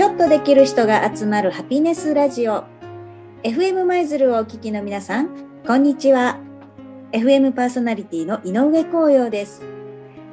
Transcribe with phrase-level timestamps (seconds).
[0.00, 2.64] ちょっとできる人が集まるハピネスラジオ。
[3.42, 5.28] FM 舞鶴をお聞きの皆さん
[5.66, 6.38] こんにちは。
[7.12, 9.60] FM パーソナリティの井上光陽です。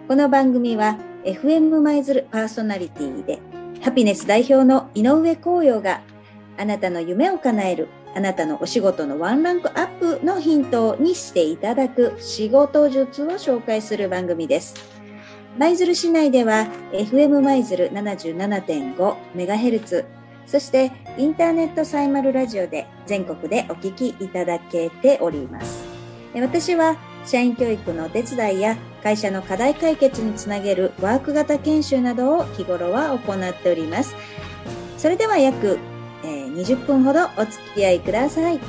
[0.08, 3.42] この番組は FM 舞鶴パーソナリティで
[3.82, 6.02] ハピネス代表の井上光陽が
[6.58, 14.97] あなたの夢を叶えるあなたのお仕事のワンランクアップのヒントにしていただく仕事術を紹介する番組です。
[15.56, 20.06] 舞鶴市内では FM 舞鶴 77.5MHz
[20.46, 25.86] そしてインターネットサイマルラジオで全国でお聞きいただけております。
[26.34, 34.16] 私は社員教育のお手伝いや会社の課題解決につなげるワーク型研修などを日頃は行っております。
[34.98, 35.80] それでは約
[36.24, 38.60] 20分ほどお付き合いください。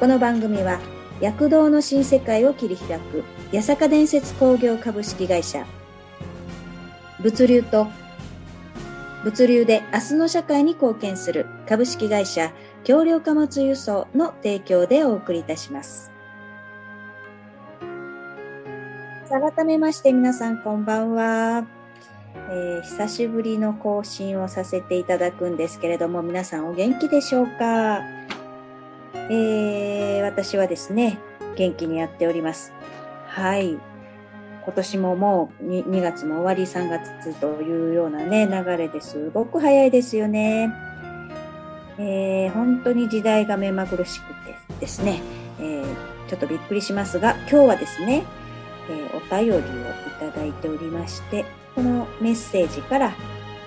[0.00, 0.80] この番組は
[1.20, 5.66] 躍動の新世界を切り開く八坂伝説工業株式会社
[7.20, 7.88] 物流と
[9.24, 12.52] 物流で明日の社会に貢献する株式会社
[12.84, 16.12] 橋梁貨物輸送の提供でお送りいたします。
[19.28, 21.66] 改めまして皆さんこんばんは、
[22.48, 28.00] えー、久しぶりの更新をさせていただくんですけれども皆さんお元気でしょうか、
[29.12, 31.18] えー、私はですね
[31.56, 32.72] 元気にやっております。
[33.26, 33.78] はい。
[34.68, 40.70] 今年ももう 2, 2月も終わり3月というようなね、流れですごく早いですよね。
[41.98, 45.22] えー、本当に時代が目まぐるしくてですね、
[45.58, 45.84] えー、
[46.28, 48.24] ちょっとびっくりしますが、今日はですね、
[48.90, 49.62] えー、お便りをい
[50.20, 53.14] ただいておりまして、このメッセージから、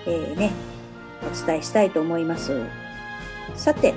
[0.06, 0.52] え、ね、
[1.24, 2.62] お伝えしたいと思います。
[3.56, 3.96] さて、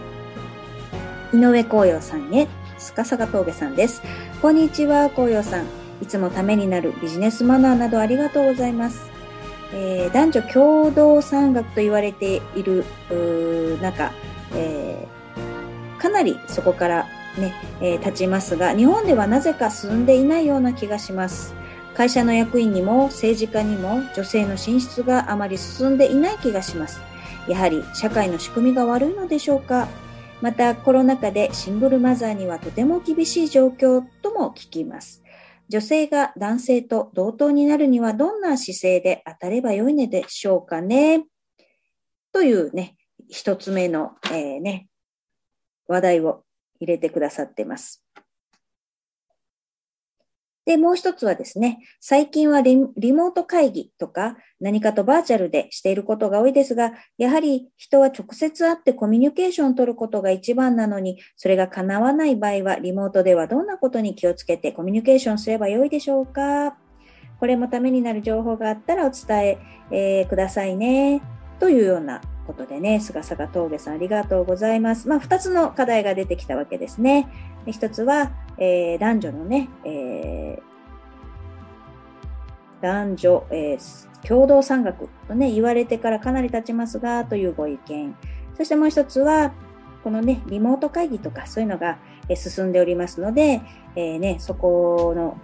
[1.34, 4.00] 井上紅葉さんへ、すかさが峠さんです。
[4.40, 5.83] こんにちは、紅葉さん。
[6.04, 9.10] いつもためになるビジネスマナーなどありがとうございます。
[9.72, 12.84] えー、男女共同産学と言われている
[13.80, 14.12] 中、
[14.54, 17.06] えー、かなりそこから
[17.38, 21.54] ね、えー、立ちますが、日本ではなぜか進んでいないような気がします。
[21.94, 27.00] 会社の役員にも政治家にも女性の進出があまり進んでいない気がします。
[27.48, 29.88] やはり社会の仕組みが悪いのでしょうか
[30.42, 35.23] またコロナ禍でシングルマザーにはとても厳しい状況とも聞きます。
[35.68, 41.24] 女性が男性と同等になるにはどんな姿勢で当たればよいのでしょうかね？
[42.32, 42.96] というね、
[43.28, 44.88] 一つ目の、えー、ね、
[45.86, 46.44] 話題を
[46.80, 48.04] 入れてくださってます。
[50.66, 66.76] で、もう一つはですね、最近はリモート会議とか何かとバーチャルでしていることが多いですが、やはり人は直接会ってコミュニケーションを取ることが一番なのに、それが叶わない場合は、リモートではどんなことに気をつけてコミュニケーションすればよいでしょうか
[67.40, 69.58] これもためになる情報があったらお伝え
[69.90, 71.20] えー、くださいね。
[71.58, 75.08] というようなことでね、菅坂峠さんありがとうございます。
[75.08, 77.28] まあ、二つの課題が出てきたわけですね。
[77.66, 88.14] 一つは、えー、男女のね、えー、男女、えー、共同産学とね、言われてからかなり経ちますが、というご意見。
[88.56, 89.52] そしてもう一つは、
[90.02, 91.98] このね、リモート会議とかそういうのが
[92.34, 93.62] 進んでおりますので、
[93.96, 95.38] えー、ね、そこの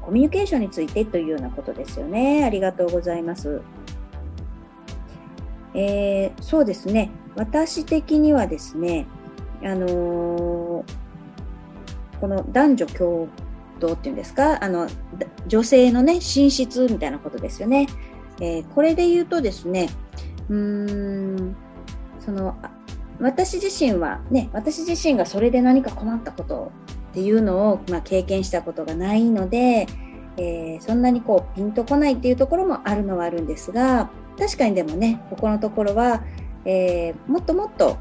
[0.00, 2.44] コミュニケーションについてというようなことですよね。
[2.44, 3.62] ありがとうございます。
[5.74, 7.10] えー、そうですね。
[7.36, 9.06] 私的にはですね、
[9.62, 11.04] あのー
[12.24, 13.28] この男女共
[13.80, 14.88] 同っていうんですか、あの、
[15.46, 17.86] 女性のね、寝室みたいなことですよね。
[18.40, 19.90] えー、これで言うとですね、
[20.48, 21.56] うーん、
[22.20, 22.56] その、
[23.20, 26.72] 私自身はね、私自身がそれで何か困ったこと
[27.10, 29.86] っていうのを、まあ、経験したことがないので、
[30.36, 36.22] えー、そんなにこうピンとこないっていうところもあるのはあるんですが確かにでもねここのところは、
[36.64, 37.98] えー、もっともっと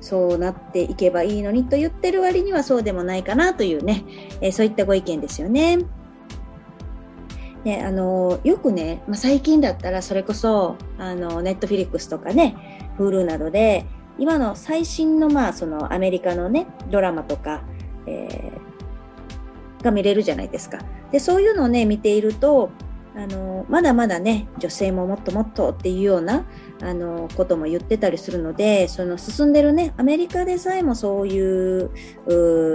[0.00, 4.04] そうなっていけばいいのにと言ってる割にはそうでもないかなというね、
[4.40, 5.78] えー、そういったご意見ですよね。
[7.64, 13.86] であのよくね、まあ、最近だったらそれこそあのネットフィリックスとかね Hulu などで
[14.18, 17.64] 今の最新のまあそのアメリカのねドラマとか、
[18.06, 20.78] えー、が見れるじゃないですか。
[21.10, 22.70] でそういうのをね見ていると
[23.16, 26.44] あのまだまだね女性ももっともっとっていうような
[26.82, 31.90] あのことも言ってたりするのでその進んでるねアメリカでさえもそういう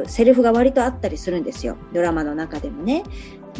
[0.07, 3.03] セリフが割とあったりするんですよドラマの中でもね。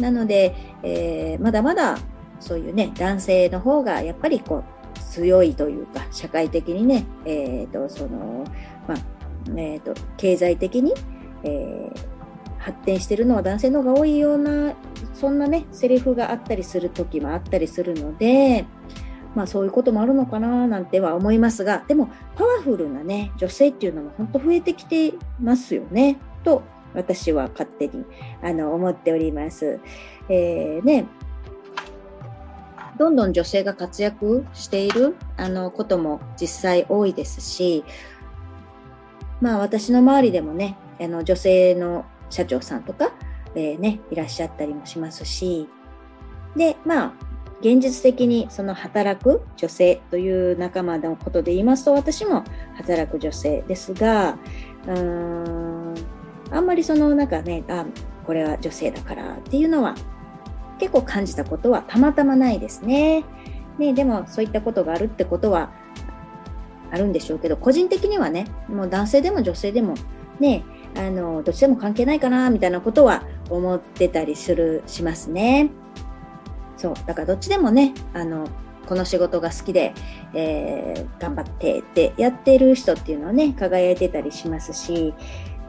[0.00, 1.98] なので、えー、まだまだ
[2.40, 4.64] そういうね男性の方がやっぱりこ
[4.96, 8.44] う強いというか社会的にね、えーとその
[8.88, 9.22] まあ
[9.56, 10.94] えーと、経済的に、
[11.42, 14.74] えー、発展してるのは男性の方が多いような
[15.14, 18.64] そんなねセリフがあったりする時もあったりするので
[19.34, 26.62] まあそういうこともあるのかななんては思いますが、でもパワフルなね、女性っていうのも本当増えてきてますよね、と
[26.94, 28.04] 私は勝手に
[28.42, 29.80] あの思っております。
[30.28, 31.06] えー、ね、
[32.98, 37.84] どんどん女性が活躍しているあのことも実際多いですし、
[39.40, 43.12] まあ私の周りでもね、あの女性の社長さんとか、
[43.54, 45.68] えー、ね、いらっしゃったりもしますし、
[46.56, 47.12] で、まあ、
[47.60, 52.44] 現実的にその働く女性という仲間のことで言いますと、私も
[52.74, 54.36] 働く女性ですが、
[54.86, 55.94] うーん、
[56.50, 57.86] あんまりそのなんかね、あ、
[58.26, 59.94] これは女性だからっていうのは
[60.78, 63.24] 結構感じたことはたまたまないですね。
[63.78, 65.70] ね、でもそういったことがあるってことは
[66.90, 69.94] あるんでしょうけど、個人的にはね、もう男性でも女性でも
[70.40, 70.64] ね、
[70.96, 73.22] あの、どっちでも関係ないかな、みたいなことは
[73.56, 75.70] 思ってたりする、しますね。
[76.76, 78.48] そうだからどっちでもねあの
[78.88, 79.94] この仕事が好きで、
[80.34, 85.14] えー、頑張ってってやってる人っていうのはね輝いてたりしますし、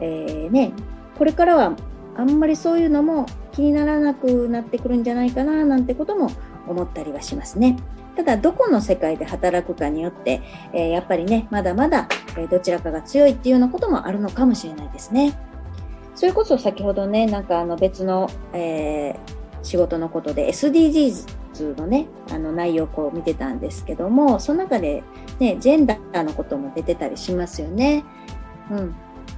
[0.00, 0.72] えー、ね、
[1.16, 1.76] これからは
[2.16, 6.30] あんまりそういうのも気にならなくなってくるんじゃないかななんてことも
[6.66, 7.76] 思ったりはしますね。
[8.16, 10.40] ただどこの世界で働くかによって、
[10.72, 12.08] えー、やっぱりねまだまだ、
[12.50, 15.36] どちらかが強いっていうようなこともあるのかもしれないですね。
[16.14, 25.02] それこそ先ほどねなんかあの別の、えー仕事のことで SDGs のね、あの内容をこう見てたんですけども、その中で
[25.40, 28.04] ね、ジェンダーのことも出てたりしますよね。
[28.70, 28.94] うん。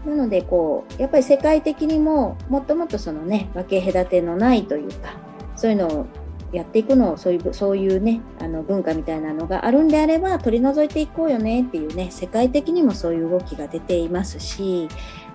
[0.06, 5.14] なので、こう、やっぱり世界的にも、もっともっとそのね、分け隔てのないというか、
[5.56, 6.06] そういうのを
[6.52, 14.88] やっていくのを、そういう、そういうね、あの文化みたいなのがあるんであれば、取り除いていこうよねっていうね、世界的にもそういう動きが出ていますし、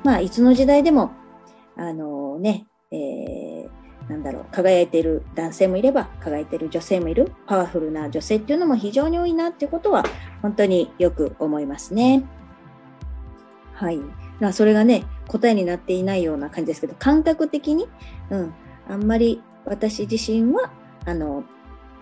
[0.04, 1.12] まあ、いつの時代でも、
[1.76, 10.04] あのね、えーなんだろう、輝いている男性もいれば、輝いている女性もいる、パワフルな女性っていうのも非常に多いなっていうことは、
[10.42, 12.24] 本当によく思いますね。
[13.74, 14.00] はい。
[14.40, 17.88] まあ、それがね、答えになっていないような感じですけど、感覚的に、
[18.30, 18.54] うん、
[18.90, 20.72] あんまり私自身は、
[21.06, 21.44] あの、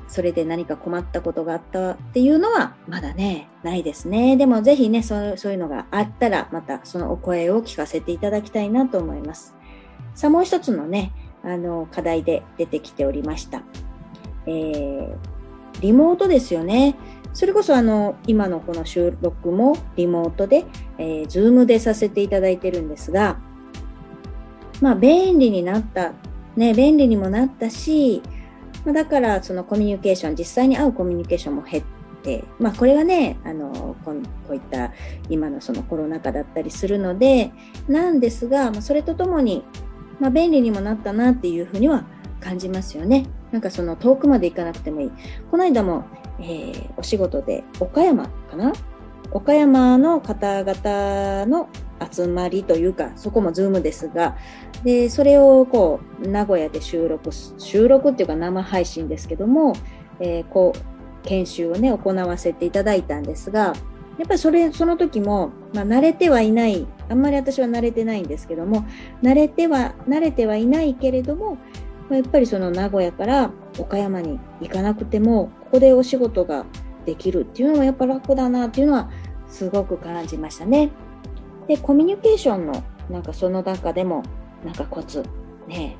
[0.08, 4.38] それで何か困ったことがあったっていうのはまだね、ないですね。
[4.38, 9.59] でもぜひね、そうそういうのがあったら、またそのお声を聞かせていただきたいなと思います。
[10.16, 11.14] さあ、もう一つのね、
[11.44, 13.64] あの課題で出てきておりました。
[14.46, 15.16] えー、
[15.82, 16.96] リモートですよね。
[17.34, 20.66] それこそあの今のこの収録もリモートで、
[20.98, 23.40] えー、ズームでさせていただいてるんですが、
[24.82, 26.14] まあ便利になった、
[26.56, 28.22] ね、便利にもなったし、
[28.84, 31.84] まあ、だからそのコミュニケーション、実際に会うコミュニケーションも減っ
[32.24, 34.16] て、まあこれがね、あのこ
[34.50, 34.92] ういった
[35.30, 37.52] 今のそのコロナ禍だったりするので、
[37.88, 39.64] なんですが、まあ、それとともに
[40.20, 42.06] まあ、便利にもなったなっていうふうには
[42.40, 43.26] 感じますよね。
[43.52, 45.12] なんかその遠くまで行かなくてもいい。
[45.50, 46.06] この間も、
[46.40, 48.74] えー、お仕事で岡山かな？
[49.32, 51.70] 岡山の方々の
[52.12, 54.38] 集まりというか、そこもズームですが、
[54.84, 59.74] で、それをこう、名古屋で収録、収録っていうか生配信ですけども、
[60.20, 60.80] えー、こう、
[61.28, 63.60] 研修をね、行わせていただいたんですが、
[64.18, 68.86] やっぱりそれ、その時も、まあ、慣れてはいない、あんまり私は慣れてないんですけども、
[69.22, 71.58] 慣れては、慣れてはいないけれども、
[72.10, 76.66] まあ、やっぱりその名古屋から岡山に行かなくても、ここでお仕事が
[77.06, 79.10] できるっていうのはやっぱ楽だなっていうのは
[79.48, 80.90] すごく感じましたね。
[81.68, 84.24] で、コミュニケーションの、なんかその中でも、
[84.66, 85.24] なんかコツ、
[85.68, 85.98] ね。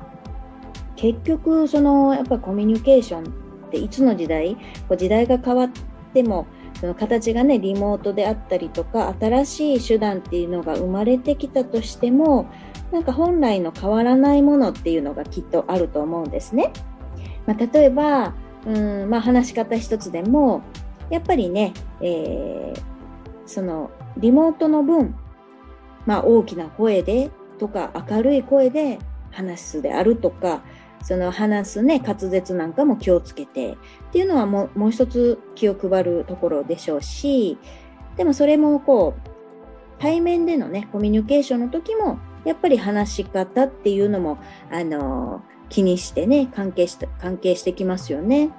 [0.96, 4.56] 結局、その、やっぱコミュニケーションっていつの時代、
[4.88, 5.70] こう時代が変わっ
[6.12, 6.46] ても、
[6.80, 12.50] その形がねリモートであったりとか新しい手段っていうのが生まれてきたとしても
[12.90, 16.72] なんか本来の変わらないものっていうのがきっとあると思うんですね。
[17.46, 18.34] まあ、例えば
[18.66, 20.62] うん、まあ、話し方一つでも
[21.08, 22.82] やっぱりね、えー、
[23.46, 25.14] そのリモートの分、
[26.06, 28.98] まあ、大きな声でとか明るい声で
[29.30, 30.62] 話すであるとか
[31.02, 33.76] その話すね、滑舌なんかも気をつけてっ
[34.12, 37.58] ていうのはもうもう一つ気を配るところでしょうし、
[38.16, 39.30] でもそれもこう、
[39.98, 44.38] 対面でのね、コミュニケーションの時も、やっぱり話し方っていうのも、
[44.70, 48.50] あの、気にしてね、関係して、関係してきますよね。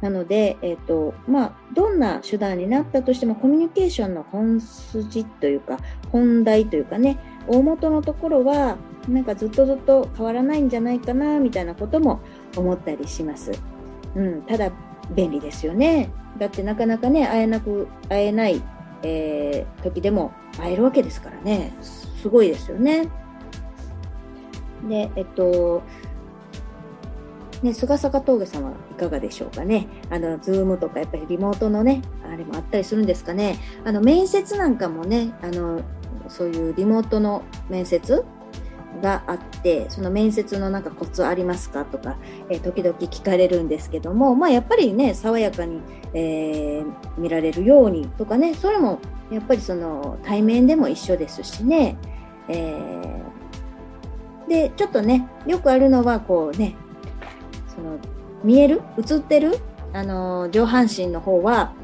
[0.00, 5.78] なので、えっ、ー、と、まあ、どんな手段になったとしても、コミュニケーションの本筋というか、
[6.12, 7.18] 本題というかね、
[7.48, 8.76] 大元のところは、
[9.08, 12.20] なんかずっとずっと変わらないんじゃないかなみたいなことも
[12.56, 13.52] 思ったりします。
[14.14, 14.70] うん、ただ
[15.14, 16.10] 便利ですよね。
[16.38, 18.62] だってなかなかね会えなく会えない、
[19.02, 23.08] えー、時でも会えるわけですからねすごいですよね。
[24.88, 25.82] でえっと
[27.62, 29.88] ね、菅坂峠さんはいかがでしょうかね。
[30.10, 33.58] あの、ズームとかやっぱりリモートのね、あれもあったりするんですかね。
[33.84, 35.80] あの、面接なんかもね、あの、
[36.28, 38.24] そういうリモートの面接
[39.02, 42.16] があってその面接のなんかコツありますかとか、
[42.48, 45.80] えー、時々聞かれるんですけども、まあ、やっぱりね爽やかに、
[46.14, 48.98] えー、見られるようにとかねそれも
[49.30, 51.98] やっぱりその対面でも一緒ですしね、
[52.48, 56.74] えー、でちょっとねよくあるのはこうね
[57.74, 57.98] その
[58.42, 58.82] 見える？
[58.98, 59.58] 映ってる？
[59.92, 61.74] あの上半身の方は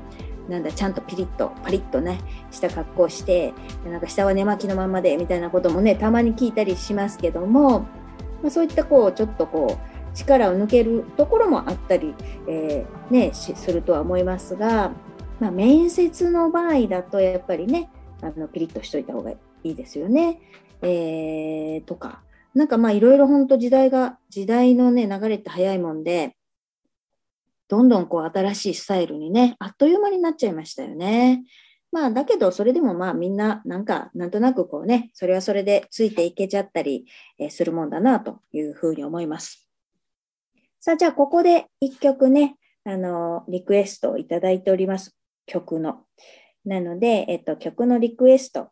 [0.49, 2.21] なんだちゃんとピリッとパリッとね
[2.51, 3.55] した格好して
[3.87, 7.81] なんか下は寝巻きのままでみたいなこともねたまに聞いたりしますけども、
[8.43, 12.15] まあ、そういったこうちょっとこう力を抜けるところもあったり、
[12.49, 14.93] えー、ね、するとは思いますが、
[15.41, 17.91] まあ、面接の場合だとやっぱりね
[18.23, 20.41] あのピリッとしといた方がいいですよね。
[20.83, 22.23] えー、とか
[22.55, 26.37] なんかまあいろいろ本当時代が時代のね流れって早いもんで
[27.69, 31.45] どんどんこう新しいスタイルにね、あっという間になっちゃいましたよね。
[31.95, 37.07] まあ、だけど、それでもまあみんな、なんか、なんとなくこうね、それはそれでついていけちゃったり、
[37.51, 39.69] するもんだな、というふうに思います。
[40.81, 45.17] さあ、じゃあ、ここで一曲ね、あの、リクエストをいただいております。
[45.47, 46.05] 曲の。
[46.65, 48.71] なので、えっと、曲のリクエスト、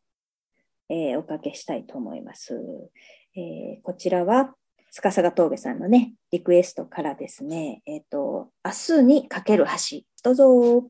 [0.88, 2.60] えー、おかけしたいと思います。
[3.36, 4.54] えー、こちらは、
[4.92, 10.84] 司が峠さんのね、リクエストからですね、えっ、ー、と、明日にかける橋、どうぞ。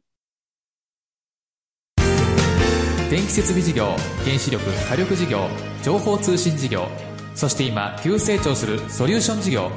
[3.08, 3.94] 電気設備事業、
[4.24, 5.46] 原子力、火力事業、
[5.84, 6.88] 情報通信事業、
[7.36, 9.70] そして今、急成長するソリューション事業。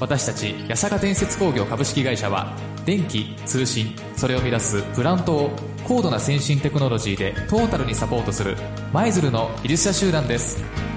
[0.00, 5.50] 私たち、八坂伝説工業株式会社は、電気、通信、それを生み出すプラントを
[5.86, 8.56] 高度な先進テクノロジーでトータルにサポートする、
[8.92, 10.91] 舞鶴の技術者集団です。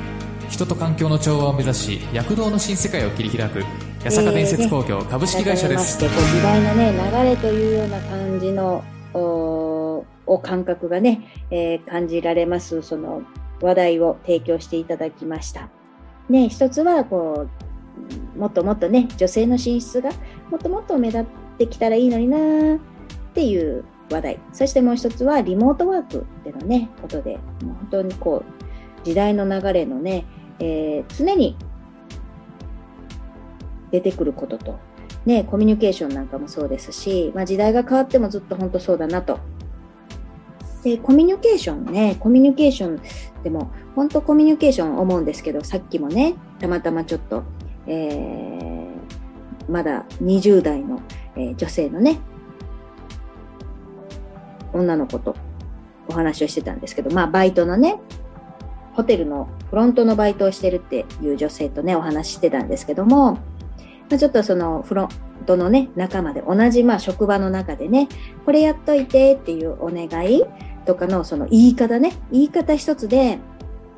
[0.55, 3.61] 人と環境の調和を目指し躍動の新世界を切り開く
[4.05, 8.81] 八坂伝説工業株式会社です、えー、ね、時代のね流れというような感じの
[9.13, 13.23] お感覚がね、えー、感じられますその
[13.61, 15.69] 話題を提供していただきました。
[16.29, 17.47] ね、一つはこ
[18.35, 20.09] うもっともっとね女性の進出が
[20.49, 21.25] もっともっと目立っ
[21.57, 22.37] てきたらいいのにな
[22.75, 22.79] っ
[23.33, 30.25] ていう話題そしてもう一つはリモートワークでのねことでもう本当にこう時代の流れのね
[30.59, 31.57] えー、常に
[33.91, 34.79] 出てくることと、
[35.25, 39.39] ね、コミュニケーションなんかもそうですし、まあ、時代が変わってもずっと本当そうだなと。
[40.83, 43.01] で、コミュニケーションね、コミュニケーション
[43.43, 47.43] でも、本当コミュニケーション思うんですけど、さっきもね、たまたまちょっと、
[47.87, 51.01] えー、まだ20代の、
[51.35, 52.19] えー、女性のね、
[54.73, 55.35] 女の子と
[56.07, 57.99] お話をしてたんですけど、まあ、バイトのね、
[58.95, 63.39] ホテルのフロントのバイトをしてるっていう女性とね、お話ししてたんですけども、ま
[64.13, 65.09] あ、ちょっとそのフロン
[65.45, 68.07] トのね、仲間で同じまあ職場の中でね、
[68.45, 70.43] これやっといてっていうお願い
[70.85, 73.39] とかのその言い方ね、言い方一つで、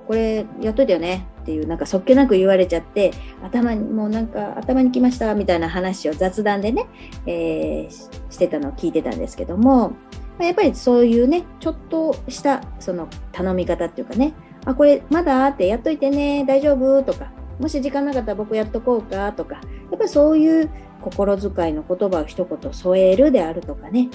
[0.07, 3.11] これやっといてよねっていうなんかそっけなく言われちゃって
[3.43, 6.87] 頭にもうなんか頭にきましたみたいな話を雑談でね、
[7.25, 9.93] えー、してたのを聞いてたんですけども、
[10.39, 14.33] やっぱりそういうねちょっとしたその頼み方っていうかね
[14.67, 15.47] あ、これまだ？
[15.47, 17.01] ってやっといてね、大丈夫？
[17.03, 19.31] とか、もし時間なかったら僕やっとこうか？
[19.31, 19.61] とか、や
[19.95, 20.69] っぱりそういう
[21.01, 24.09] 心遣いの言葉を一言添えるであるとかね、やっ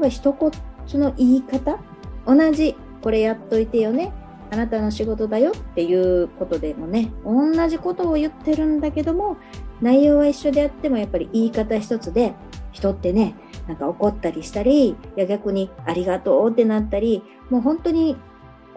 [0.00, 0.50] ぱ一言
[0.86, 1.78] その言い方、
[2.26, 4.12] 同じ、これやっといてよね、
[4.50, 9.36] あなたの仕事だよっていうことでもね、同じことを言ってるんだけども、
[9.82, 12.34] 内容は一緒であってもやっぱり言い方一つで、
[12.72, 13.34] 人ってね、
[13.66, 18.16] なんか怒ったりしたり、いや逆にありがとうってなったり、もう本当に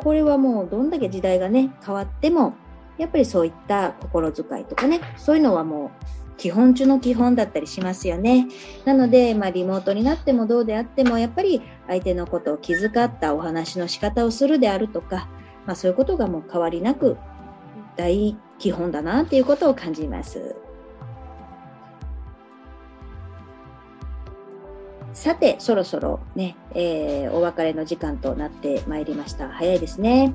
[0.03, 2.53] これはもうどんだけ時代がね、変わっても、
[2.97, 8.47] やっぱりそういった心遣いとかね、そういうのはもう基本中の基本だったりしますよね。
[8.83, 15.29] なので、まあ、リモートになってもどうであっても、やっぱり相手のことを気遣ったお話の仕方をするであるとか、
[15.67, 17.17] まあ、そういうことがもう変わりなく
[17.95, 20.55] 大基本だなっていうことを感じます。
[25.13, 29.49] さて、そろそろね、えー、お別れの時間となってまいりました。
[29.49, 30.33] 早いですね。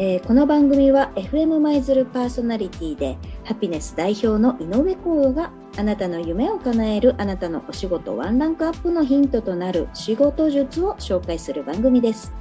[0.00, 12.32] えー、この番組は FM 舞鶴パーソナリティでハピネス代表の井上光陽があなたの夢を叶えるあなたのお仕事ワンランクアップのヒントとなる仕事術を紹介する番組です。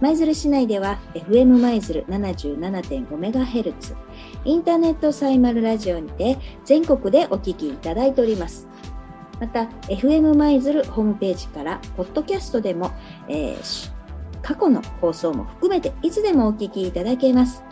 [0.00, 3.96] 舞鶴市内では FM 舞鶴 77.5MHz
[4.44, 8.68] インターネットサイマルラジオにて全国でお聴きいただいております。
[9.40, 12.92] また FM 舞鶴ホームページからポッドキャストでも、
[13.28, 13.90] えー、
[14.42, 17.62] 過去の放送も含めていつでもお聞きいただけます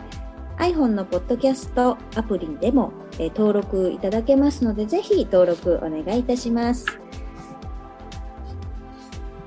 [0.57, 6.85] iPhone のポッドキャストアプリでもえー、登録いただけますので、ぜひ登録お願いいたします。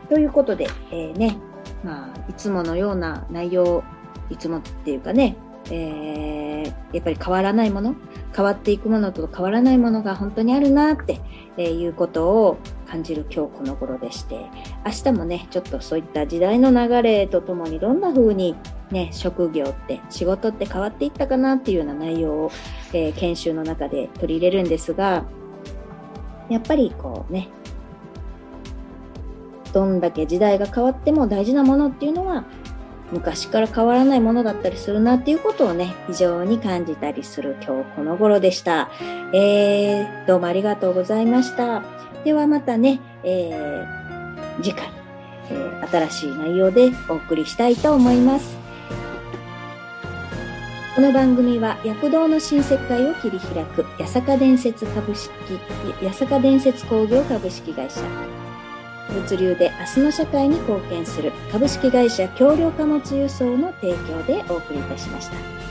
[0.09, 1.37] ということで、えー、ね、
[1.85, 3.85] まあ、いつものような内容、
[4.29, 5.37] いつもっていうかね、
[5.71, 7.95] えー、やっぱり変わらないもの、
[8.35, 11.21] 変わっていくものと変わらないものが本当にあるなって、
[11.59, 12.59] いうことを
[12.89, 14.47] 感じる今日この頃でして、
[14.87, 18.57] 明日もね、ちょっとそういった時代の流れとともにどんな風に
[18.91, 22.51] ね、職業って仕事って変わっていったかなっていうような内容を、
[22.93, 25.25] えー、研修の中で取り入れるんですが、
[26.49, 27.49] やっぱりこうね、
[29.73, 32.45] どんだけ時代が変わっても大事なものっていうのは
[33.13, 38.91] 昔から変わらないものだったりするなっていうことをね、非常に感じたりする今日この頃でした。
[39.33, 41.83] えー、どうもありがとうございました。
[42.25, 44.89] ではまたね、えー、次回、
[45.51, 48.61] えー、新しい内容でお送りしたいと思います。
[50.95, 55.31] この番組は躍動の新世界を切り開く八坂伝説株式、
[56.03, 58.01] 八坂伝説工業株式会社
[59.11, 65.70] 物流で明日の社会に貢献する株式会社橋梁貨物輸送の提供でお送りいたしました。